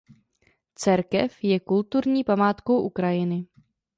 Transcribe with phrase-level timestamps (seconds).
[0.75, 3.45] Cerkev je kulturní památkou Ukrajiny.